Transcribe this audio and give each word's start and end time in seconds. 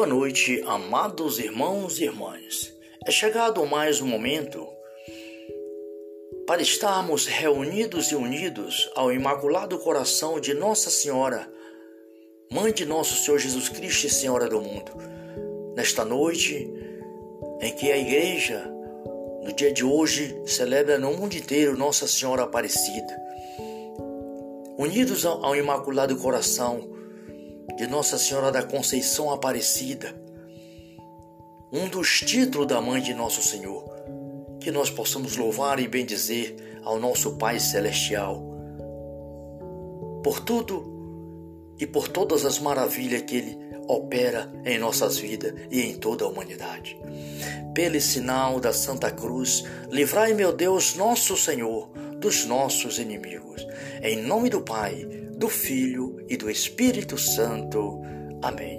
Boa 0.00 0.08
noite, 0.08 0.64
amados 0.66 1.38
irmãos 1.38 2.00
e 2.00 2.04
irmãs. 2.04 2.74
É 3.06 3.10
chegado 3.10 3.66
mais 3.66 4.00
um 4.00 4.06
momento 4.06 4.66
para 6.46 6.62
estarmos 6.62 7.26
reunidos 7.26 8.10
e 8.10 8.14
unidos 8.14 8.90
ao 8.94 9.12
Imaculado 9.12 9.78
Coração 9.78 10.40
de 10.40 10.54
Nossa 10.54 10.88
Senhora, 10.88 11.52
Mãe 12.50 12.72
de 12.72 12.86
nosso 12.86 13.22
Senhor 13.22 13.38
Jesus 13.38 13.68
Cristo 13.68 14.06
e 14.06 14.10
Senhora 14.10 14.48
do 14.48 14.58
mundo. 14.62 14.90
Nesta 15.76 16.02
noite 16.02 16.72
em 17.60 17.74
que 17.74 17.92
a 17.92 17.98
Igreja, 17.98 18.72
no 19.42 19.52
dia 19.52 19.70
de 19.70 19.84
hoje, 19.84 20.34
celebra 20.46 20.98
no 20.98 21.12
mundo 21.12 21.36
inteiro 21.36 21.76
Nossa 21.76 22.08
Senhora 22.08 22.44
Aparecida. 22.44 23.20
Unidos 24.78 25.26
ao 25.26 25.54
Imaculado 25.54 26.16
Coração, 26.16 26.99
de 27.76 27.86
Nossa 27.86 28.18
Senhora 28.18 28.50
da 28.50 28.62
Conceição 28.62 29.30
Aparecida, 29.30 30.14
um 31.72 31.88
dos 31.88 32.20
títulos 32.20 32.66
da 32.66 32.80
Mãe 32.80 33.00
de 33.00 33.14
Nosso 33.14 33.42
Senhor, 33.42 33.84
que 34.60 34.70
nós 34.70 34.90
possamos 34.90 35.36
louvar 35.36 35.78
e 35.80 35.88
bendizer 35.88 36.56
ao 36.82 36.98
nosso 36.98 37.36
Pai 37.36 37.58
Celestial 37.60 38.50
por 40.22 40.40
tudo 40.40 41.74
e 41.78 41.86
por 41.86 42.08
todas 42.08 42.44
as 42.44 42.58
maravilhas 42.58 43.22
que 43.22 43.36
Ele 43.36 43.58
opera 43.88 44.52
em 44.64 44.78
nossas 44.78 45.18
vidas 45.18 45.54
e 45.70 45.80
em 45.80 45.96
toda 45.96 46.24
a 46.24 46.28
humanidade. 46.28 46.98
Pelo 47.74 48.00
sinal 48.00 48.60
da 48.60 48.72
Santa 48.72 49.10
Cruz, 49.10 49.64
livrai, 49.88 50.34
meu 50.34 50.52
Deus, 50.52 50.94
nosso 50.94 51.36
Senhor, 51.36 51.88
dos 52.18 52.44
nossos 52.44 52.98
inimigos. 52.98 53.66
Em 54.02 54.22
nome 54.22 54.50
do 54.50 54.60
Pai, 54.60 55.08
do 55.40 55.48
Filho 55.48 56.22
e 56.28 56.36
do 56.36 56.50
Espírito 56.50 57.16
Santo. 57.16 58.02
Amém. 58.42 58.78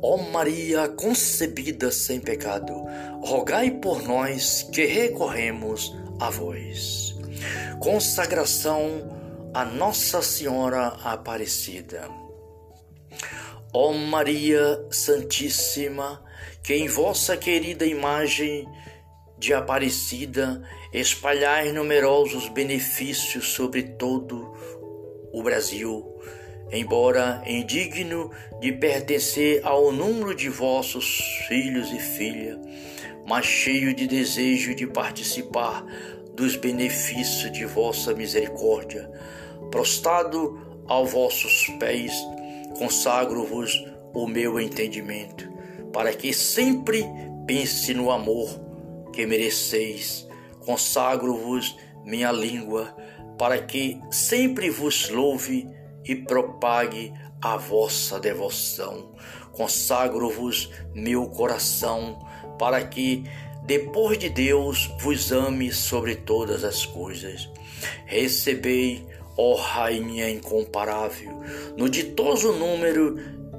Ó 0.00 0.16
Maria 0.16 0.88
concebida 0.88 1.90
sem 1.90 2.20
pecado, 2.20 2.72
rogai 3.20 3.68
por 3.72 4.00
nós 4.04 4.62
que 4.72 4.86
recorremos 4.86 5.92
a 6.20 6.30
vós. 6.30 7.16
Consagração 7.80 9.50
a 9.52 9.64
Nossa 9.64 10.22
Senhora 10.22 10.86
Aparecida. 11.02 12.08
Ó 13.72 13.92
Maria 13.92 14.86
Santíssima, 14.88 16.22
que 16.62 16.74
em 16.74 16.86
vossa 16.86 17.36
querida 17.36 17.84
imagem 17.84 18.68
de 19.36 19.52
Aparecida 19.52 20.62
espalhai 20.92 21.72
numerosos 21.72 22.48
benefícios 22.50 23.48
sobre 23.48 23.82
todo 23.82 24.52
o 25.32 25.42
Brasil, 25.42 26.04
embora 26.70 27.42
indigno 27.46 28.30
de 28.60 28.72
pertencer 28.72 29.60
ao 29.64 29.92
número 29.92 30.34
de 30.34 30.48
vossos 30.48 31.20
filhos 31.48 31.90
e 31.92 31.98
filhas, 31.98 32.58
mas 33.26 33.46
cheio 33.46 33.94
de 33.94 34.06
desejo 34.06 34.74
de 34.74 34.86
participar 34.86 35.84
dos 36.34 36.56
benefícios 36.56 37.52
de 37.52 37.64
vossa 37.64 38.14
misericórdia, 38.14 39.10
prostrado 39.70 40.82
aos 40.86 41.12
vossos 41.12 41.68
pés, 41.78 42.12
consagro-vos 42.76 43.84
o 44.14 44.26
meu 44.26 44.60
entendimento, 44.60 45.50
para 45.92 46.12
que 46.12 46.32
sempre 46.32 47.04
pense 47.46 47.94
no 47.94 48.10
amor 48.10 48.48
que 49.12 49.26
mereceis. 49.26 50.26
Consagro-vos 50.60 51.76
minha 52.04 52.30
língua, 52.32 52.96
para 53.42 53.60
que 53.60 54.00
sempre 54.08 54.70
vos 54.70 55.08
louve 55.08 55.68
e 56.04 56.14
propague 56.14 57.12
a 57.40 57.56
vossa 57.56 58.20
devoção. 58.20 59.16
Consagro-vos 59.50 60.70
meu 60.94 61.26
coração, 61.26 62.24
para 62.56 62.80
que, 62.84 63.24
depois 63.66 64.16
de 64.16 64.28
Deus, 64.28 64.88
vos 65.00 65.32
ame 65.32 65.72
sobre 65.72 66.14
todas 66.14 66.62
as 66.62 66.86
coisas. 66.86 67.50
Recebei, 68.06 69.04
ó 69.36 69.56
Rainha 69.56 70.30
incomparável, 70.30 71.42
no 71.76 71.88
ditoso 71.88 72.52
número 72.52 73.16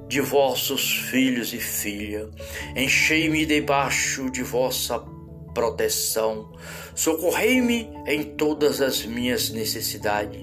de 0.08 0.22
vossos 0.22 1.10
filhos 1.12 1.54
e 1.54 1.60
filhas, 1.60 2.30
enchei-me 2.74 3.46
debaixo 3.46 4.32
de 4.32 4.44
vossa 4.44 4.98
proteção. 5.54 6.52
Socorrei-me 6.96 7.90
em 8.08 8.24
todas 8.24 8.82
as 8.82 9.06
minhas 9.06 9.50
necessidades 9.50 10.42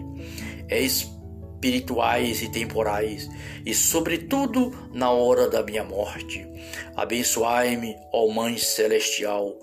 espirituais 0.71 2.43
e 2.43 2.49
temporais, 2.49 3.29
e 3.67 3.75
sobretudo 3.75 4.71
na 4.93 5.11
hora 5.11 5.49
da 5.49 5.63
minha 5.63 5.85
morte. 5.85 6.47
Abençoai-me, 6.97 7.97
ó 8.13 8.29
Mãe 8.29 8.57
celestial, 8.57 9.59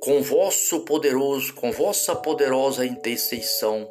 com 0.00 0.20
vosso 0.20 0.80
poderoso, 0.80 1.54
com 1.54 1.70
vossa 1.70 2.14
poderosa 2.14 2.84
intercessão, 2.84 3.88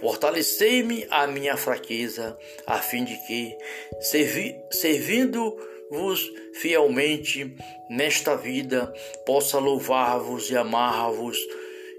fortalecei-me 0.00 1.06
a 1.10 1.26
minha 1.26 1.56
fraqueza, 1.56 2.36
a 2.66 2.78
fim 2.78 3.04
de 3.04 3.16
que, 3.26 3.56
servi, 4.00 4.54
servindo 4.70 5.56
vos 5.94 6.20
fielmente 6.52 7.56
nesta 7.88 8.36
vida, 8.36 8.92
possa 9.24 9.58
louvar-vos 9.58 10.50
e 10.50 10.56
amar-vos 10.56 11.38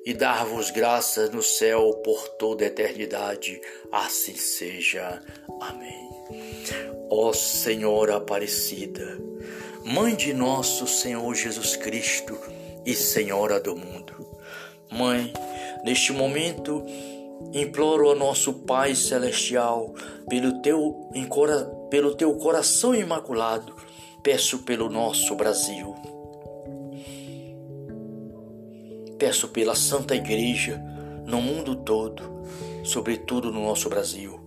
e 0.06 0.14
dar-vos 0.14 0.70
graças 0.70 1.30
no 1.32 1.42
céu 1.42 1.94
por 2.04 2.28
toda 2.38 2.64
a 2.64 2.68
eternidade. 2.68 3.60
Assim 3.92 4.36
seja. 4.36 5.22
Amém. 5.62 6.10
Ó 7.10 7.32
Senhora 7.34 8.18
Aparecida, 8.18 9.18
Mãe 9.84 10.16
de 10.16 10.34
nosso 10.34 10.88
Senhor 10.88 11.34
Jesus 11.36 11.76
Cristo 11.76 12.38
e 12.86 12.94
Senhora 12.94 13.60
do 13.60 13.76
mundo. 13.76 14.28
Mãe, 14.92 15.32
neste 15.84 16.12
momento 16.12 16.84
imploro 17.54 18.10
ao 18.10 18.16
nosso 18.16 18.54
Pai 18.54 18.96
Celestial, 18.96 19.94
pelo 20.28 20.62
teu, 20.62 21.10
pelo 21.90 22.16
teu 22.16 22.34
coração 22.36 22.96
imaculado, 22.96 23.75
peço 24.26 24.58
pelo 24.64 24.90
nosso 24.90 25.36
Brasil. 25.36 25.96
Peço 29.20 29.50
pela 29.50 29.76
Santa 29.76 30.16
Igreja 30.16 30.82
no 31.28 31.40
mundo 31.40 31.76
todo, 31.76 32.24
sobretudo 32.84 33.52
no 33.52 33.62
nosso 33.62 33.88
Brasil. 33.88 34.40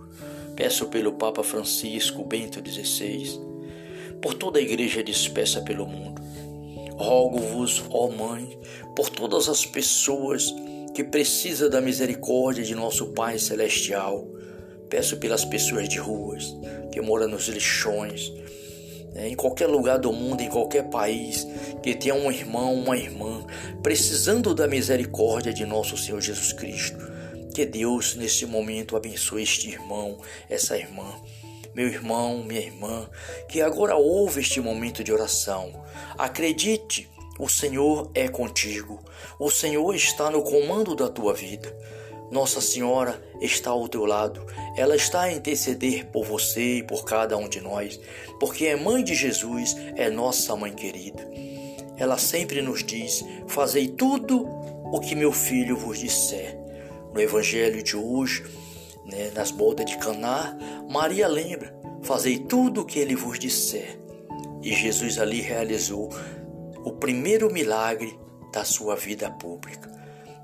Peço 0.57 0.87
pelo 0.87 1.13
Papa 1.13 1.45
Francisco 1.45 2.25
Bento 2.25 2.59
XVI, 2.59 3.41
por 4.21 4.35
toda 4.35 4.59
a 4.59 4.63
Igreja 4.63 5.01
dispersa 5.01 5.61
pelo 5.61 5.87
mundo. 5.87 6.21
Rogo-vos, 6.97 7.85
ó 7.89 8.09
Mãe, 8.09 8.59
por 8.97 9.09
todas 9.09 9.49
as 9.49 9.65
pessoas 9.65 10.53
que 10.93 11.05
precisam 11.05 11.71
da 11.71 11.81
misericórdia 11.81 12.65
de 12.65 12.75
nosso 12.75 13.13
Pai 13.13 13.39
Celestial. 13.39 14.27
Peço 14.91 15.19
pelas 15.19 15.45
pessoas 15.45 15.89
de 15.89 16.01
ruas, 16.01 16.53
que 16.91 17.01
moram 17.01 17.29
nos 17.29 17.47
lixões, 17.47 18.33
né, 19.13 19.29
em 19.29 19.35
qualquer 19.35 19.67
lugar 19.67 19.99
do 19.99 20.13
mundo, 20.13 20.43
em 20.43 20.49
qualquer 20.49 20.85
país, 20.85 21.47
que 21.83 21.95
tenha 21.95 22.15
um 22.15 22.31
irmão, 22.31 22.75
uma 22.75 22.97
irmã, 22.97 23.45
precisando 23.83 24.55
da 24.55 24.67
misericórdia 24.67 25.53
de 25.53 25.65
nosso 25.65 25.97
Senhor 25.97 26.21
Jesus 26.21 26.53
Cristo. 26.53 26.99
Que 27.55 27.65
Deus, 27.67 28.15
nesse 28.15 28.47
momento, 28.47 28.97
abençoe 28.97 29.43
este 29.43 29.69
irmão, 29.69 30.19
essa 30.49 30.77
irmã. 30.77 31.15
Meu 31.75 31.89
irmão, 31.89 32.43
minha 32.43 32.61
irmã, 32.61 33.09
que 33.49 33.61
agora 33.61 33.97
ouve 33.97 34.41
este 34.41 34.61
momento 34.61 35.05
de 35.05 35.13
oração. 35.13 35.85
Acredite, 36.17 37.09
o 37.39 37.49
Senhor 37.49 38.11
é 38.15 38.27
contigo. 38.27 39.01
O 39.39 39.51
Senhor 39.51 39.95
está 39.95 40.31
no 40.31 40.43
comando 40.43 40.97
da 40.97 41.09
tua 41.09 41.33
vida. 41.33 41.73
Nossa 42.31 42.61
Senhora 42.61 43.23
está 43.41 43.71
ao 43.71 43.89
teu 43.89 44.05
lado. 44.05 44.45
Ela 44.77 44.97
está 44.97 45.23
a 45.23 45.33
interceder 45.33 46.07
por 46.07 46.25
você 46.25 46.79
e 46.79 46.83
por 46.83 47.05
cada 47.05 47.37
um 47.37 47.49
de 47.49 47.61
nós, 47.61 47.99
porque 48.39 48.67
é 48.67 48.77
mãe 48.77 49.03
de 49.03 49.15
Jesus, 49.15 49.77
é 49.97 50.11
nossa 50.11 50.55
mãe 50.55 50.73
querida. 50.73 51.29
Ela 51.97 52.19
sempre 52.19 52.63
nos 52.63 52.85
diz: 52.85 53.25
Fazei 53.47 53.89
tudo 53.89 54.47
o 54.93 55.01
que 55.01 55.15
meu 55.15 55.33
filho 55.33 55.77
vos 55.77 55.99
disser. 55.99 56.57
No 57.13 57.21
evangelho 57.21 57.83
de 57.83 57.97
hoje, 57.97 58.45
né, 59.07 59.31
nas 59.35 59.51
bodas 59.51 59.87
de 59.87 59.97
Caná, 59.99 60.57
Maria 60.89 61.27
lembra: 61.27 61.75
Fazei 62.03 62.39
tudo 62.39 62.83
o 62.83 62.85
que 62.85 62.99
ele 62.99 63.17
vos 63.17 63.39
disser. 63.39 63.99
E 64.63 64.73
Jesus 64.73 65.19
ali 65.19 65.41
realizou 65.41 66.11
o 66.85 66.93
primeiro 66.93 67.53
milagre 67.53 68.19
da 68.53 68.65
sua 68.65 68.97
vida 68.97 69.31
pública, 69.31 69.91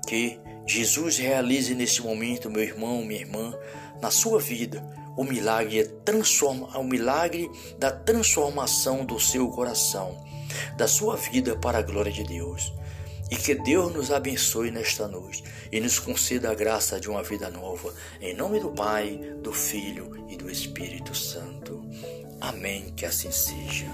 que 0.07 0.39
Jesus 0.65 1.17
realize 1.17 1.73
neste 1.75 2.01
momento, 2.01 2.49
meu 2.49 2.63
irmão, 2.63 3.03
minha 3.03 3.21
irmã, 3.21 3.53
na 4.01 4.09
sua 4.09 4.39
vida, 4.39 4.83
o 5.15 5.23
milagre, 5.23 5.79
é 5.79 5.83
transforma, 5.83 6.77
o 6.77 6.83
milagre 6.83 7.49
da 7.77 7.91
transformação 7.91 9.05
do 9.05 9.19
seu 9.19 9.47
coração, 9.49 10.17
da 10.75 10.87
sua 10.87 11.15
vida 11.15 11.55
para 11.55 11.79
a 11.79 11.81
glória 11.81 12.11
de 12.11 12.23
Deus. 12.23 12.73
E 13.31 13.35
que 13.35 13.55
Deus 13.55 13.91
nos 13.91 14.11
abençoe 14.11 14.69
nesta 14.69 15.07
noite 15.07 15.43
e 15.71 15.79
nos 15.79 15.97
conceda 15.97 16.51
a 16.51 16.53
graça 16.53 16.99
de 16.99 17.09
uma 17.09 17.23
vida 17.23 17.49
nova. 17.49 17.91
Em 18.21 18.35
nome 18.35 18.59
do 18.59 18.69
Pai, 18.69 19.19
do 19.41 19.51
Filho 19.51 20.27
e 20.29 20.37
do 20.37 20.49
Espírito 20.49 21.15
Santo. 21.15 21.83
Amém. 22.39 22.93
Que 22.95 23.05
assim 23.05 23.31
seja. 23.31 23.87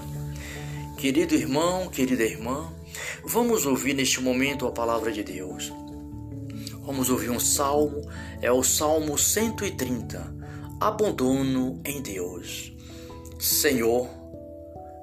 Querido 0.98 1.34
irmão, 1.34 1.88
querida 1.88 2.22
irmã, 2.22 2.70
vamos 3.24 3.64
ouvir 3.64 3.94
neste 3.94 4.20
momento 4.20 4.66
a 4.66 4.70
palavra 4.70 5.10
de 5.10 5.22
Deus. 5.22 5.72
Vamos 6.84 7.10
ouvir 7.10 7.30
um 7.30 7.38
salmo, 7.38 8.02
é 8.40 8.50
o 8.50 8.64
Salmo 8.64 9.16
130. 9.16 10.20
Abandono 10.80 11.80
em 11.84 12.02
Deus. 12.02 12.72
Senhor, 13.38 14.08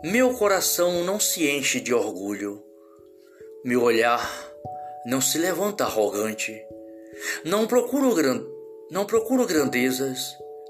meu 0.03 0.33
coração 0.33 1.05
não 1.05 1.21
se 1.21 1.49
enche 1.49 1.79
de 1.79 1.93
orgulho, 1.93 2.61
meu 3.63 3.81
olhar 3.81 4.29
não 5.05 5.21
se 5.21 5.37
levanta 5.37 5.85
arrogante. 5.85 6.61
Não 7.45 7.65
procuro, 7.65 8.13
gran... 8.13 8.43
não 8.91 9.05
procuro 9.05 9.47
grandezas, 9.47 10.19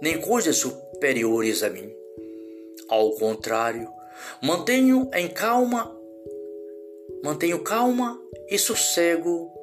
nem 0.03 0.21
coisas 0.21 0.57
superiores 0.57 1.63
a 1.63 1.71
mim. 1.71 1.91
Ao 2.87 3.11
contrário, 3.13 3.89
mantenho 4.43 5.09
em 5.13 5.27
calma, 5.27 5.91
mantenho 7.23 7.63
calma 7.63 8.21
e 8.47 8.59
sossego 8.59 9.58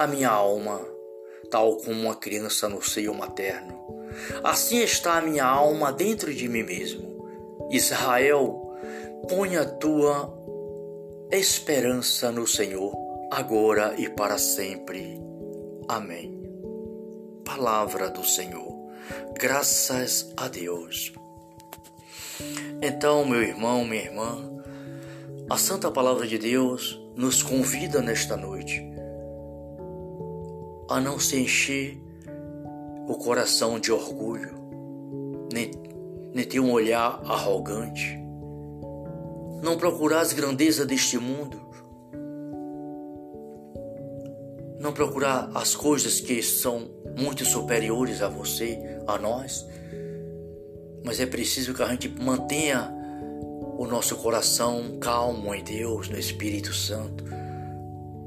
a 0.00 0.06
minha 0.06 0.30
alma, 0.30 0.80
tal 1.50 1.76
como 1.76 2.04
uma 2.04 2.16
criança 2.16 2.70
no 2.70 2.80
seio 2.80 3.12
materno. 3.12 3.78
Assim 4.42 4.78
está 4.78 5.18
a 5.18 5.20
minha 5.20 5.44
alma 5.44 5.92
dentro 5.92 6.32
de 6.32 6.48
mim 6.48 6.62
mesmo. 6.62 7.68
Israel, 7.70 8.78
põe 9.28 9.56
a 9.56 9.64
tua 9.66 10.34
esperança 11.30 12.32
no 12.32 12.46
Senhor, 12.46 12.94
agora 13.30 13.94
e 13.98 14.08
para 14.08 14.38
sempre. 14.38 15.20
Amém. 15.86 16.42
Palavra 17.44 18.08
do 18.08 18.24
Senhor. 18.24 18.74
Graças 19.38 20.32
a 20.34 20.48
Deus. 20.48 21.12
Então, 22.80 23.26
meu 23.26 23.42
irmão, 23.42 23.84
minha 23.84 24.04
irmã, 24.04 24.50
a 25.50 25.58
Santa 25.58 25.90
Palavra 25.90 26.26
de 26.26 26.38
Deus 26.38 26.98
nos 27.14 27.42
convida 27.42 28.00
nesta 28.00 28.34
noite 28.34 28.89
a 30.90 31.00
não 31.00 31.20
se 31.20 31.36
encher 31.36 31.96
o 33.06 33.14
coração 33.14 33.78
de 33.78 33.92
orgulho, 33.92 34.56
nem, 35.52 35.70
nem 36.34 36.44
ter 36.44 36.58
um 36.58 36.72
olhar 36.72 37.22
arrogante, 37.24 38.18
não 39.62 39.78
procurar 39.78 40.20
as 40.20 40.32
grandezas 40.32 40.84
deste 40.86 41.16
mundo, 41.16 41.60
não 44.80 44.92
procurar 44.92 45.48
as 45.54 45.76
coisas 45.76 46.18
que 46.18 46.42
são 46.42 46.90
muito 47.16 47.44
superiores 47.44 48.20
a 48.20 48.28
você, 48.28 49.00
a 49.06 49.16
nós, 49.16 49.64
mas 51.04 51.20
é 51.20 51.26
preciso 51.26 51.72
que 51.72 51.82
a 51.84 51.88
gente 51.88 52.08
mantenha 52.08 52.92
o 53.78 53.86
nosso 53.86 54.16
coração 54.16 54.98
calmo 55.00 55.54
em 55.54 55.62
Deus, 55.62 56.08
no 56.08 56.18
Espírito 56.18 56.74
Santo, 56.74 57.24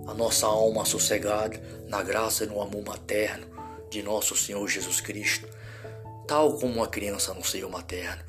a 0.08 0.14
nossa 0.14 0.48
alma 0.48 0.86
sossegada 0.86 1.62
na 1.88 2.02
graça 2.02 2.44
e 2.44 2.48
no 2.48 2.62
amor 2.62 2.84
materno 2.84 3.48
de 3.90 4.02
nosso 4.02 4.36
Senhor 4.36 4.68
Jesus 4.68 5.02
Cristo, 5.02 5.48
tal 6.28 6.54
como 6.54 6.74
uma 6.74 6.88
criança 6.88 7.34
no 7.34 7.44
seio 7.44 7.70
materno. 7.70 8.24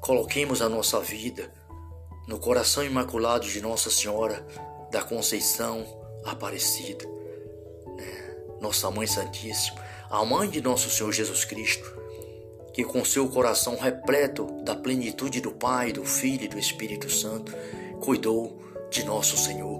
Coloquemos 0.00 0.62
a 0.62 0.68
nossa 0.68 1.00
vida 1.00 1.50
no 2.26 2.38
coração 2.38 2.84
imaculado 2.84 3.46
de 3.46 3.60
Nossa 3.60 3.90
Senhora 3.90 4.44
da 4.90 5.02
Conceição 5.02 5.86
Aparecida 6.24 7.16
nossa 8.60 8.90
Mãe 8.90 9.06
Santíssima, 9.06 9.80
a 10.10 10.24
mãe 10.24 10.48
de 10.48 10.60
nosso 10.60 10.90
Senhor 10.90 11.12
Jesus 11.12 11.44
Cristo, 11.44 11.96
que 12.72 12.84
com 12.84 13.04
seu 13.04 13.28
coração 13.28 13.76
repleto 13.76 14.46
da 14.64 14.74
plenitude 14.74 15.40
do 15.40 15.52
Pai, 15.52 15.92
do 15.92 16.04
Filho 16.04 16.44
e 16.44 16.48
do 16.48 16.58
Espírito 16.58 17.10
Santo, 17.10 17.52
cuidou 18.00 18.60
de 18.90 19.04
nosso 19.04 19.36
Senhor. 19.36 19.75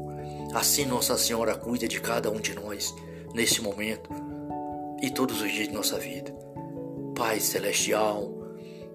Assim 0.56 0.86
Nossa 0.86 1.18
Senhora 1.18 1.54
cuida 1.54 1.86
de 1.86 2.00
cada 2.00 2.30
um 2.30 2.40
de 2.40 2.54
nós 2.54 2.94
nesse 3.34 3.60
momento 3.60 4.08
e 5.02 5.10
todos 5.10 5.42
os 5.42 5.52
dias 5.52 5.68
de 5.68 5.74
nossa 5.74 5.98
vida. 5.98 6.34
Pai 7.14 7.40
celestial, 7.40 8.32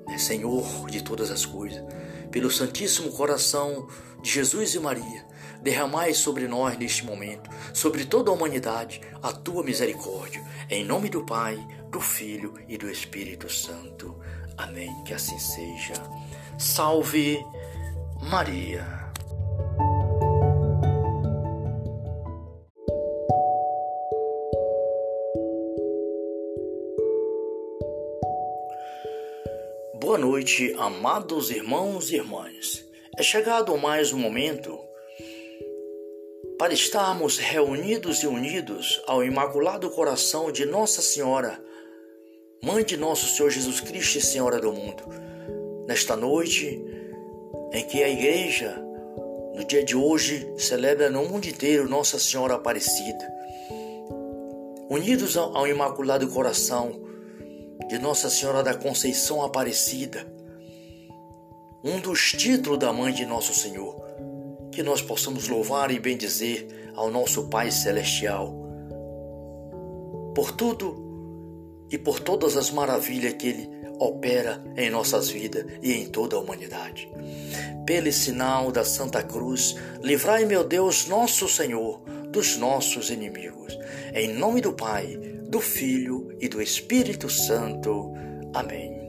né, 0.08 0.18
Senhor 0.18 0.90
de 0.90 1.04
todas 1.04 1.30
as 1.30 1.46
coisas, 1.46 1.84
pelo 2.32 2.50
Santíssimo 2.50 3.12
Coração 3.12 3.88
de 4.24 4.32
Jesus 4.32 4.74
e 4.74 4.80
Maria, 4.80 5.24
derramai 5.62 6.16
sobre 6.16 6.48
nós 6.48 6.76
neste 6.80 7.06
momento, 7.06 7.48
sobre 7.76 8.06
toda 8.06 8.32
a 8.32 8.34
humanidade, 8.34 9.00
a 9.22 9.32
tua 9.32 9.64
misericórdia. 9.64 10.44
Em 10.68 10.84
nome 10.84 11.10
do 11.10 11.24
Pai, 11.24 11.64
do 11.92 12.02
Filho 12.02 12.56
e 12.68 12.76
do 12.76 12.90
Espírito 12.90 13.48
Santo. 13.48 14.20
Amém. 14.58 14.92
Que 15.04 15.14
assim 15.14 15.38
seja. 15.38 15.94
Salve 16.58 17.40
Maria. 18.20 19.01
Boa 30.12 30.20
noite, 30.20 30.76
amados 30.78 31.50
irmãos 31.50 32.12
e 32.12 32.16
irmãs. 32.16 32.86
É 33.18 33.24
chegado 33.24 33.78
mais 33.78 34.12
um 34.12 34.18
momento 34.20 34.78
para 36.60 36.74
estarmos 36.74 37.38
reunidos 37.38 38.22
e 38.22 38.28
unidos 38.28 39.02
ao 39.08 39.24
Imaculado 39.24 39.90
Coração 39.90 40.52
de 40.52 40.66
Nossa 40.66 41.02
Senhora, 41.02 41.64
Mãe 42.62 42.84
de 42.84 42.98
Nosso 42.98 43.26
Senhor 43.34 43.52
Jesus 43.52 43.80
Cristo 43.80 44.18
e 44.18 44.22
Senhora 44.22 44.60
do 44.60 44.74
mundo. 44.74 45.02
Nesta 45.88 46.18
noite 46.18 46.84
em 47.72 47.88
que 47.88 48.04
a 48.04 48.10
Igreja, 48.10 48.84
no 49.56 49.64
dia 49.64 49.82
de 49.82 49.96
hoje, 49.96 50.46
celebra 50.58 51.10
no 51.10 51.24
mundo 51.24 51.46
inteiro 51.46 51.88
Nossa 51.88 52.20
Senhora 52.20 52.56
Aparecida, 52.56 53.34
unidos 54.90 55.38
ao 55.38 55.66
Imaculado 55.66 56.28
Coração 56.28 57.11
de 57.88 58.00
Nossa 58.00 58.30
Senhora 58.30 58.64
da 58.64 58.74
Conceição 58.74 59.42
Aparecida, 59.42 60.26
um 61.84 62.00
dos 62.00 62.32
títulos 62.32 62.80
da 62.80 62.94
Mãe 62.94 63.14
de 63.14 63.26
Nosso 63.26 63.54
Senhor 63.54 64.02
que 64.72 64.82
nós 64.82 65.02
possamos 65.02 65.48
louvar 65.48 65.92
e 65.92 66.00
bendizer 66.00 66.92
ao 66.96 67.12
nosso 67.12 67.50
Pai 67.50 67.70
Celestial 67.70 68.62
por 70.34 70.52
tudo 70.52 71.86
e 71.90 71.98
por 71.98 72.20
todas 72.20 72.56
as 72.56 72.72
maravilhas 72.72 73.34
que 73.34 73.48
Ele 73.48 73.70
opera 74.00 74.64
em 74.78 74.90
nossas 74.90 75.30
vidas 75.30 75.66
e 75.84 75.94
em 75.94 76.08
toda 76.08 76.38
a 76.38 76.40
humanidade. 76.40 77.12
Pelo 77.86 78.12
sinal 78.12 78.72
da 78.72 78.86
Santa 78.86 79.22
Cruz, 79.22 79.76
livrai, 80.02 80.46
meu 80.46 80.64
Deus, 80.64 81.06
nosso 81.08 81.48
Senhor, 81.50 82.02
dos 82.32 82.58
nossos 82.58 83.10
inimigos. 83.10 83.78
Em 84.14 84.34
nome 84.34 84.62
do 84.62 84.74
Pai, 84.74 85.18
do 85.48 85.60
Filho 85.60 86.36
e 86.40 86.48
do 86.48 86.62
Espírito 86.62 87.30
Santo. 87.30 88.14
Amém. 88.54 89.00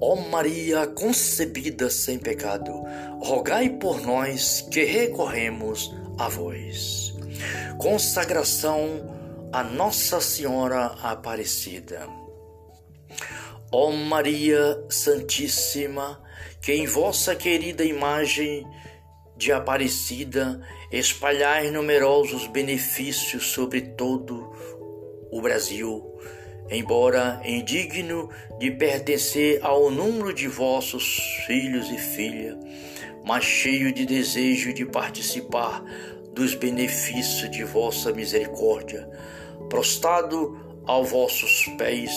Ó 0.00 0.16
Maria 0.16 0.86
concebida 0.86 1.90
sem 1.90 2.18
pecado, 2.18 2.72
rogai 3.20 3.68
por 3.68 4.00
nós 4.00 4.62
que 4.70 4.84
recorremos 4.84 5.94
a 6.18 6.28
vós. 6.28 7.14
Consagração 7.78 9.18
a 9.52 9.62
Nossa 9.62 10.20
Senhora 10.20 10.86
Aparecida. 11.02 12.06
Ó 13.72 13.90
Maria 13.90 14.84
Santíssima, 14.88 16.22
que 16.60 16.72
em 16.72 16.86
vossa 16.86 17.34
querida 17.34 17.84
imagem 17.84 18.66
de 19.40 19.52
Aparecida 19.52 20.60
espalhai 20.92 21.70
numerosos 21.70 22.46
benefícios 22.48 23.46
sobre 23.46 23.80
todo 23.80 24.52
o 25.30 25.40
Brasil, 25.40 26.04
embora 26.70 27.40
indigno 27.42 28.28
de 28.58 28.70
pertencer 28.70 29.58
ao 29.62 29.90
número 29.90 30.34
de 30.34 30.46
vossos 30.46 31.18
filhos 31.46 31.90
e 31.90 31.96
filhas, 31.96 32.58
mas 33.24 33.42
cheio 33.42 33.94
de 33.94 34.04
desejo 34.04 34.74
de 34.74 34.84
participar 34.84 35.82
dos 36.34 36.54
benefícios 36.54 37.50
de 37.50 37.64
vossa 37.64 38.12
misericórdia, 38.12 39.08
prostrado 39.70 40.82
aos 40.84 41.08
vossos 41.08 41.64
pés, 41.78 42.10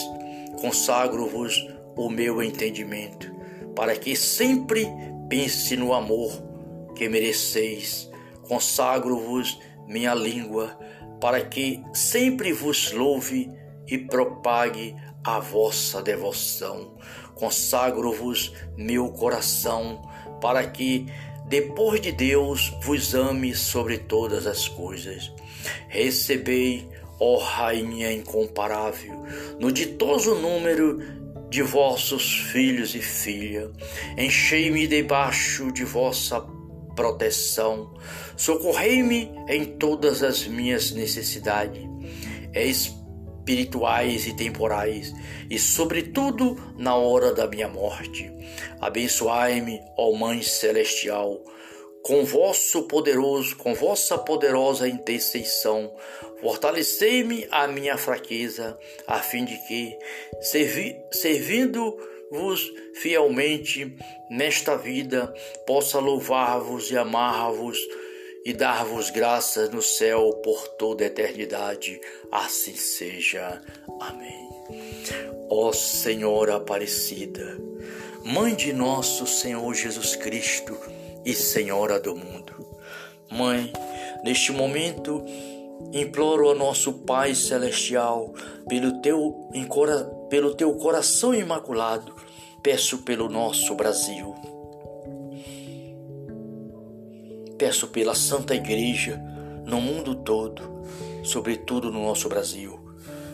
consagro-vos 0.60 1.66
o 1.96 2.10
meu 2.10 2.42
entendimento, 2.42 3.34
para 3.74 3.96
que 3.96 4.14
sempre 4.14 4.86
pense 5.30 5.74
no 5.74 5.94
amor 5.94 6.53
que 6.94 7.08
mereceis. 7.08 8.10
Consagro-vos 8.42 9.58
minha 9.86 10.14
língua, 10.14 10.78
para 11.20 11.44
que 11.44 11.82
sempre 11.92 12.52
vos 12.52 12.92
louve 12.92 13.50
e 13.86 13.98
propague 13.98 14.94
a 15.22 15.38
vossa 15.38 16.02
devoção. 16.02 16.96
Consagro-vos 17.34 18.52
meu 18.76 19.08
coração, 19.08 20.02
para 20.40 20.66
que, 20.66 21.06
depois 21.48 22.00
de 22.00 22.12
Deus, 22.12 22.72
vos 22.82 23.14
ame 23.14 23.54
sobre 23.54 23.98
todas 23.98 24.46
as 24.46 24.68
coisas. 24.68 25.32
Recebei, 25.88 26.88
ó 27.18 27.38
Rainha 27.38 28.12
incomparável, 28.12 29.24
no 29.58 29.72
ditoso 29.72 30.34
número 30.34 30.98
de 31.48 31.62
vossos 31.62 32.50
filhos 32.52 32.94
e 32.94 33.00
filhas, 33.00 33.70
enchei-me 34.18 34.86
debaixo 34.86 35.70
de 35.72 35.84
vossa 35.84 36.40
proteção, 36.94 37.92
socorrei-me 38.36 39.30
em 39.48 39.64
todas 39.76 40.22
as 40.22 40.46
minhas 40.46 40.90
necessidades 40.92 41.82
espirituais 42.54 44.26
e 44.26 44.34
temporais, 44.34 45.12
e 45.50 45.58
sobretudo 45.58 46.56
na 46.78 46.96
hora 46.96 47.34
da 47.34 47.46
minha 47.46 47.68
morte. 47.68 48.32
Abençoai-me, 48.80 49.80
ó 49.96 50.12
Mãe 50.12 50.42
Celestial, 50.42 51.42
com 52.02 52.24
vosso 52.24 52.82
poderoso, 52.82 53.56
com 53.56 53.74
vossa 53.74 54.18
poderosa 54.18 54.86
intercessão, 54.86 55.90
fortalecei-me 56.40 57.46
a 57.50 57.66
minha 57.66 57.96
fraqueza, 57.96 58.78
a 59.06 59.20
fim 59.20 59.44
de 59.46 59.56
que, 59.66 59.96
servi, 60.40 60.96
servindo-vos 62.34 62.72
fielmente 62.94 63.96
nesta 64.28 64.76
vida, 64.76 65.32
possa 65.66 65.98
louvar-vos 65.98 66.90
e 66.90 66.96
amar-vos 66.96 67.78
e 68.44 68.52
dar-vos 68.52 69.10
graças 69.10 69.70
no 69.70 69.80
céu 69.80 70.32
por 70.42 70.68
toda 70.76 71.04
a 71.04 71.06
eternidade. 71.06 72.00
Assim 72.30 72.74
seja. 72.74 73.62
Amém. 74.00 74.48
Ó 75.48 75.72
Senhora 75.72 76.56
Aparecida, 76.56 77.58
Mãe 78.24 78.54
de 78.54 78.72
nosso 78.72 79.26
Senhor 79.26 79.72
Jesus 79.74 80.16
Cristo, 80.16 80.76
e 81.24 81.32
Senhora 81.34 81.98
do 81.98 82.14
mundo. 82.14 82.54
Mãe, 83.30 83.72
neste 84.22 84.52
momento 84.52 85.22
imploro 85.92 86.48
ao 86.48 86.54
nosso 86.54 86.92
Pai 86.92 87.34
celestial, 87.34 88.32
pelo 88.68 89.00
teu, 89.00 89.48
pelo 90.28 90.54
teu 90.54 90.74
coração 90.74 91.34
imaculado, 91.34 92.14
peço 92.64 92.98
pelo 93.02 93.28
nosso 93.28 93.74
Brasil. 93.74 94.34
Peço 97.58 97.88
pela 97.88 98.14
Santa 98.14 98.54
Igreja 98.54 99.22
no 99.66 99.82
mundo 99.82 100.14
todo, 100.14 100.82
sobretudo 101.22 101.92
no 101.92 102.02
nosso 102.02 102.26
Brasil. 102.26 102.80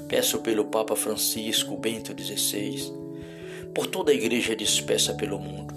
Peço 0.08 0.40
pelo 0.40 0.64
Papa 0.64 0.96
Francisco 0.96 1.76
Bento 1.76 2.12
XVI, 2.12 2.92
por 3.72 3.87
toda 3.87 4.10
a 4.10 4.14
igreja 4.14 4.56
dispersa 4.56 5.14
pelo 5.14 5.38
mundo 5.38 5.72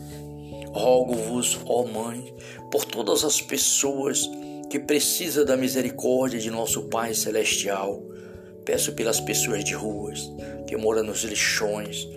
Rogo-vos, 0.73 1.59
ó 1.67 1.85
Mãe, 1.85 2.33
por 2.71 2.83
todas 2.83 3.23
as 3.23 3.39
pessoas 3.39 4.27
que 4.71 4.79
precisam 4.79 5.45
da 5.45 5.55
misericórdia 5.55 6.39
de 6.39 6.49
nosso 6.49 6.89
Pai 6.89 7.13
Celestial. 7.13 8.01
Peço 8.65 8.93
pelas 8.93 9.19
pessoas 9.19 9.63
de 9.63 9.75
ruas, 9.75 10.31
que 10.67 10.75
moram 10.75 11.03
nos 11.03 11.23
lixões, 11.23 12.07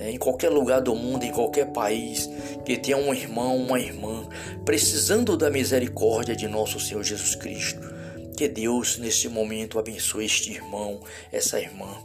né, 0.00 0.10
em 0.10 0.18
qualquer 0.18 0.48
lugar 0.48 0.80
do 0.80 0.94
mundo, 0.94 1.24
em 1.24 1.30
qualquer 1.30 1.66
país, 1.66 2.28
que 2.64 2.78
tenha 2.78 2.96
um 2.96 3.12
irmão, 3.12 3.58
uma 3.58 3.78
irmã, 3.78 4.26
precisando 4.64 5.36
da 5.36 5.50
misericórdia 5.50 6.34
de 6.34 6.48
nosso 6.48 6.80
Senhor 6.80 7.04
Jesus 7.04 7.34
Cristo. 7.34 7.80
Que 8.34 8.48
Deus, 8.48 8.96
nesse 8.96 9.28
momento, 9.28 9.78
abençoe 9.78 10.24
este 10.24 10.50
irmão, 10.50 11.00
essa 11.30 11.60
irmã 11.60 11.98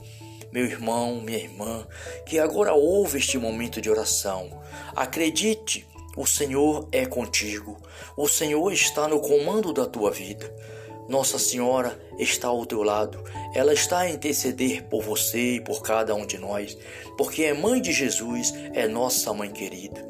meu 0.51 0.63
irmão, 0.65 1.19
minha 1.19 1.37
irmã, 1.37 1.85
que 2.25 2.39
agora 2.39 2.73
ouve 2.73 3.17
este 3.17 3.37
momento 3.37 3.81
de 3.81 3.89
oração. 3.89 4.49
Acredite, 4.95 5.85
o 6.15 6.25
Senhor 6.25 6.87
é 6.93 7.05
contigo. 7.05 7.77
O 8.15 8.25
Senhor 8.25 8.71
está 8.71 9.05
no 9.05 9.19
comando 9.19 9.73
da 9.73 9.85
tua 9.85 10.11
vida. 10.11 10.49
Nossa 11.07 11.37
Senhora 11.37 11.99
está 12.17 12.47
ao 12.47 12.65
teu 12.65 12.81
lado. 12.81 13.23
Ela 13.53 13.73
está 13.73 13.99
a 13.99 14.09
interceder 14.09 14.83
por 14.85 15.03
você 15.03 15.55
e 15.55 15.61
por 15.61 15.81
cada 15.81 16.15
um 16.15 16.25
de 16.25 16.37
nós, 16.37 16.77
porque 17.17 17.43
é 17.43 17.53
mãe 17.53 17.81
de 17.81 17.91
Jesus, 17.91 18.53
é 18.73 18.87
nossa 18.87 19.33
mãe 19.33 19.51
querida. 19.51 20.05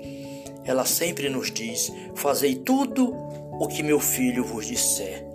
Ela 0.64 0.86
sempre 0.86 1.30
nos 1.30 1.52
diz: 1.52 1.92
Fazei 2.16 2.56
tudo 2.56 3.14
o 3.60 3.68
que 3.68 3.84
meu 3.84 4.00
filho 4.00 4.44
vos 4.44 4.66
disser. 4.66 5.26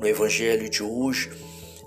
No 0.00 0.06
evangelho 0.06 0.68
de 0.68 0.82
hoje, 0.82 1.30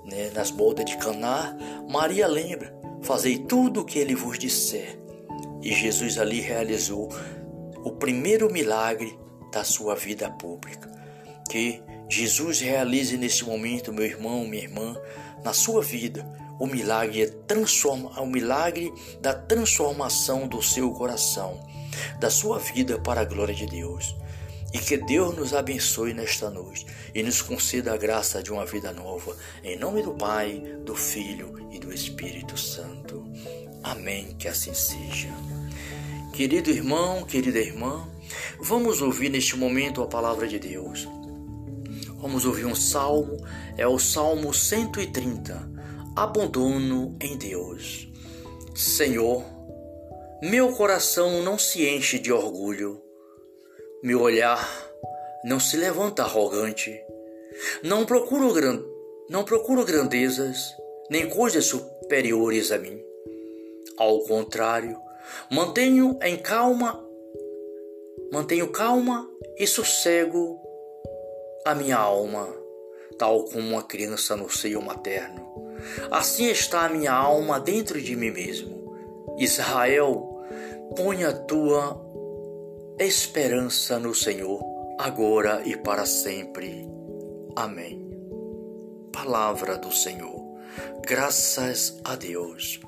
né, 0.05 0.31
nas 0.33 0.49
bodas 0.49 0.85
de 0.85 0.97
Caná, 0.97 1.55
Maria 1.89 2.27
lembra: 2.27 2.73
Fazei 3.01 3.37
tudo 3.37 3.81
o 3.81 3.85
que 3.85 3.99
ele 3.99 4.15
vos 4.15 4.39
disser. 4.39 4.97
E 5.61 5.73
Jesus 5.73 6.17
ali 6.17 6.39
realizou 6.39 7.09
o 7.83 7.91
primeiro 7.91 8.51
milagre 8.51 9.17
da 9.51 9.63
sua 9.63 9.95
vida 9.95 10.29
pública. 10.31 10.89
Que 11.49 11.81
Jesus 12.09 12.61
realize 12.61 13.17
nesse 13.17 13.43
momento, 13.43 13.91
meu 13.91 14.05
irmão, 14.05 14.47
minha 14.47 14.63
irmã, 14.63 14.95
na 15.43 15.53
sua 15.53 15.81
vida, 15.81 16.25
o 16.59 16.65
milagre 16.65 17.27
transforma, 17.47 18.09
o 18.21 18.25
milagre 18.25 18.91
da 19.21 19.33
transformação 19.33 20.47
do 20.47 20.61
seu 20.61 20.91
coração, 20.91 21.59
da 22.19 22.29
sua 22.29 22.59
vida 22.59 22.99
para 22.99 23.21
a 23.21 23.25
glória 23.25 23.53
de 23.53 23.65
Deus. 23.65 24.15
E 24.73 24.79
que 24.79 24.97
Deus 24.97 25.35
nos 25.35 25.53
abençoe 25.53 26.13
nesta 26.13 26.49
noite 26.49 26.85
e 27.15 27.23
nos 27.23 27.41
conceda 27.41 27.93
a 27.93 27.97
graça 27.97 28.43
de 28.43 28.51
uma 28.51 28.65
vida 28.65 28.91
nova. 28.91 29.35
Em 29.63 29.77
nome 29.77 30.01
do 30.01 30.11
Pai, 30.11 30.61
do 30.83 30.93
Filho 30.93 31.69
e 31.71 31.79
do 31.79 31.93
Espírito 31.93 32.57
Santo. 32.57 33.25
Amém. 33.81 34.35
Que 34.37 34.47
assim 34.47 34.73
seja. 34.73 35.29
Querido 36.33 36.69
irmão, 36.69 37.23
querida 37.23 37.59
irmã, 37.59 38.07
vamos 38.59 39.01
ouvir 39.01 39.29
neste 39.29 39.55
momento 39.55 40.03
a 40.03 40.07
palavra 40.07 40.47
de 40.47 40.59
Deus. 40.59 41.07
Vamos 42.17 42.45
ouvir 42.45 42.65
um 42.65 42.75
salmo, 42.75 43.37
é 43.77 43.87
o 43.87 43.99
Salmo 43.99 44.53
130. 44.53 45.69
Abandono 46.15 47.15
em 47.21 47.37
Deus. 47.37 48.07
Senhor, 48.75 49.43
meu 50.41 50.71
coração 50.73 51.41
não 51.43 51.57
se 51.57 51.87
enche 51.87 52.19
de 52.19 52.31
orgulho 52.31 53.07
meu 54.03 54.21
olhar 54.21 54.63
não 55.43 55.59
se 55.59 55.75
levanta 55.75 56.21
arrogante. 56.21 57.01
Não 57.81 58.05
procuro, 58.05 58.53
gran... 58.53 58.79
não 59.27 59.43
procuro 59.43 59.83
grandezas 59.83 60.71
nem 61.09 61.27
coisas 61.27 61.65
superiores 61.65 62.71
a 62.71 62.77
mim. 62.77 63.01
Ao 63.97 64.19
contrário, 64.19 64.99
mantenho 65.51 66.17
em 66.21 66.37
calma, 66.37 67.03
mantenho 68.31 68.71
calma 68.71 69.27
e 69.57 69.65
sossego 69.65 70.61
a 71.67 71.75
minha 71.75 71.97
alma, 71.97 72.47
tal 73.17 73.43
como 73.43 73.71
uma 73.71 73.83
criança 73.83 74.37
no 74.37 74.49
seio 74.49 74.81
materno. 74.81 75.45
Assim 76.09 76.47
está 76.47 76.85
a 76.85 76.89
minha 76.89 77.11
alma 77.11 77.59
dentro 77.59 78.01
de 78.01 78.15
mim 78.15 78.31
mesmo. 78.31 78.95
Israel, 79.37 80.45
põe 80.95 81.25
a 81.25 81.33
tua 81.33 82.01
esperança 82.97 83.99
no 83.99 84.15
Senhor, 84.15 84.61
agora 84.97 85.61
e 85.65 85.75
para 85.75 86.05
sempre. 86.05 86.87
Amém. 87.55 88.09
Palavra 89.11 89.77
do 89.77 89.91
Senhor. 89.91 90.41
Graças 91.05 91.99
a 92.03 92.15
Deus. 92.15 92.79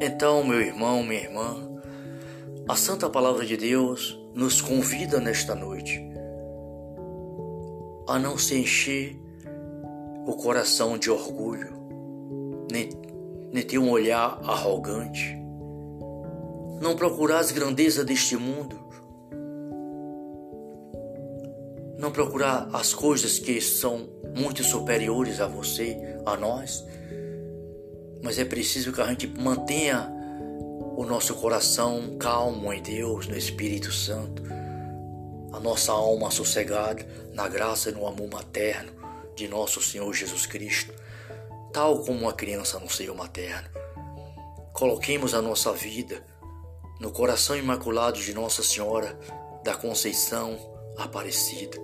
Então, 0.00 0.44
meu 0.44 0.60
irmão, 0.60 1.02
minha 1.02 1.22
irmã, 1.22 1.68
a 2.68 2.76
Santa 2.76 3.10
Palavra 3.10 3.44
de 3.44 3.56
Deus 3.56 4.16
nos 4.34 4.60
convida 4.60 5.18
nesta 5.18 5.54
noite 5.54 6.07
a 8.08 8.18
não 8.18 8.38
se 8.38 8.54
encher 8.54 9.20
o 10.26 10.32
coração 10.32 10.96
de 10.96 11.10
orgulho, 11.10 11.74
nem, 12.72 12.88
nem 13.52 13.62
ter 13.62 13.78
um 13.78 13.90
olhar 13.90 14.40
arrogante, 14.44 15.36
não 16.80 16.96
procurar 16.96 17.40
as 17.40 17.50
grandezas 17.50 18.06
deste 18.06 18.34
mundo, 18.34 18.78
não 21.98 22.10
procurar 22.10 22.70
as 22.72 22.94
coisas 22.94 23.38
que 23.38 23.60
são 23.60 24.08
muito 24.34 24.64
superiores 24.64 25.38
a 25.38 25.46
você, 25.46 25.98
a 26.24 26.34
nós, 26.34 26.86
mas 28.22 28.38
é 28.38 28.44
preciso 28.44 28.90
que 28.90 29.02
a 29.02 29.06
gente 29.06 29.26
mantenha 29.26 30.10
o 30.96 31.04
nosso 31.04 31.34
coração 31.34 32.16
calmo 32.18 32.72
em 32.72 32.82
Deus, 32.82 33.28
no 33.28 33.36
Espírito 33.36 33.92
Santo, 33.92 34.42
a 35.52 35.60
nossa 35.60 35.92
alma 35.92 36.30
sossegada 36.30 37.06
na 37.38 37.46
graça 37.46 37.88
e 37.88 37.92
no 37.92 38.04
amor 38.04 38.28
materno 38.28 38.90
de 39.36 39.46
nosso 39.46 39.80
Senhor 39.80 40.12
Jesus 40.12 40.44
Cristo, 40.44 40.92
tal 41.72 42.00
como 42.00 42.22
uma 42.22 42.32
criança 42.32 42.80
no 42.80 42.90
seio 42.90 43.14
materno. 43.14 43.68
Coloquemos 44.72 45.34
a 45.34 45.40
nossa 45.40 45.72
vida 45.72 46.20
no 46.98 47.12
coração 47.12 47.56
imaculado 47.56 48.20
de 48.20 48.34
Nossa 48.34 48.60
Senhora 48.64 49.16
da 49.62 49.76
Conceição 49.76 50.58
Aparecida, 50.98 51.78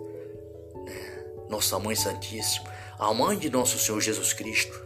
né? 0.84 1.25
Nossa 1.49 1.78
Mãe 1.78 1.94
Santíssima, 1.94 2.68
a 2.99 3.14
mãe 3.14 3.38
de 3.38 3.49
nosso 3.49 3.78
Senhor 3.78 4.00
Jesus 4.00 4.32
Cristo, 4.32 4.84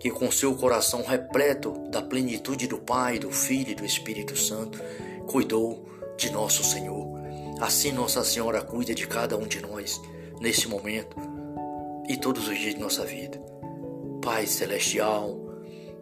que 0.00 0.10
com 0.10 0.32
seu 0.32 0.56
coração 0.56 1.02
repleto 1.02 1.70
da 1.90 2.00
plenitude 2.00 2.66
do 2.66 2.78
Pai, 2.78 3.18
do 3.18 3.30
Filho 3.30 3.72
e 3.72 3.74
do 3.74 3.84
Espírito 3.84 4.38
Santo, 4.38 4.80
cuidou 5.26 5.86
de 6.16 6.30
nosso 6.30 6.64
Senhor. 6.64 7.11
Assim 7.62 7.92
Nossa 7.92 8.24
Senhora 8.24 8.60
cuida 8.60 8.92
de 8.92 9.06
cada 9.06 9.38
um 9.38 9.46
de 9.46 9.60
nós 9.60 10.02
nesse 10.40 10.66
momento 10.66 11.16
e 12.08 12.16
todos 12.16 12.48
os 12.48 12.58
dias 12.58 12.74
de 12.74 12.80
nossa 12.80 13.04
vida. 13.04 13.40
Pai 14.20 14.48
celestial, 14.48 15.38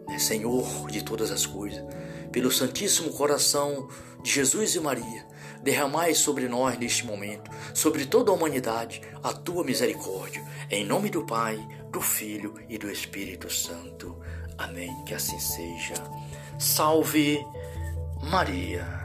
né, 0.07 0.17
Senhor 0.17 0.89
de 0.89 1.03
todas 1.03 1.29
as 1.29 1.45
coisas, 1.45 1.85
pelo 2.31 2.51
Santíssimo 2.51 3.13
Coração 3.13 3.87
de 4.23 4.31
Jesus 4.31 4.73
e 4.73 4.79
Maria, 4.79 5.23
derramai 5.61 6.15
sobre 6.15 6.47
nós 6.47 6.79
neste 6.79 7.05
momento, 7.05 7.51
sobre 7.75 8.07
toda 8.07 8.31
a 8.31 8.33
humanidade, 8.33 8.99
a 9.21 9.31
tua 9.31 9.63
misericórdia. 9.63 10.43
Em 10.67 10.83
nome 10.83 11.11
do 11.11 11.27
Pai, 11.27 11.59
do 11.91 12.01
Filho 12.01 12.55
e 12.67 12.79
do 12.79 12.89
Espírito 12.89 13.51
Santo. 13.53 14.17
Amém. 14.57 14.91
Que 15.05 15.13
assim 15.13 15.39
seja. 15.39 15.93
Salve 16.57 17.39
Maria. 18.19 19.00